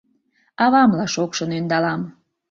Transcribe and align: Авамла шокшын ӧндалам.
Авамла 0.63 1.05
шокшын 1.13 1.49
ӧндалам. 1.57 2.01